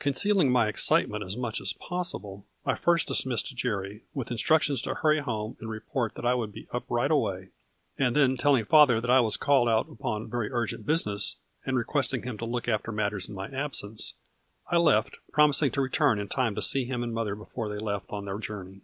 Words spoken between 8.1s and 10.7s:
then telling father that I was called out upon very